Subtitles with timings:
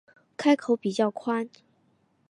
[0.35, 1.47] 开口比较宽